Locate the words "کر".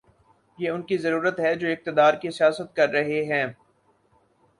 2.75-2.89